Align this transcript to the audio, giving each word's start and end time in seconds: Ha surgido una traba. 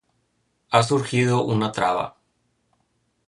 Ha 0.77 0.81
surgido 0.87 1.43
una 1.55 1.71
traba. 1.71 2.07